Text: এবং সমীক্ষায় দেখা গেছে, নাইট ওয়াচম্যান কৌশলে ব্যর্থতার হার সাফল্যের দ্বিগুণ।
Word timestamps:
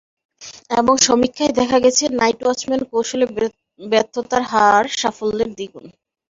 এবং 0.79 0.93
সমীক্ষায় 1.07 1.53
দেখা 1.59 1.77
গেছে, 1.85 2.03
নাইট 2.19 2.39
ওয়াচম্যান 2.43 2.81
কৌশলে 2.91 3.25
ব্যর্থতার 3.79 4.43
হার 4.51 4.85
সাফল্যের 4.99 5.49
দ্বিগুণ। 5.55 5.85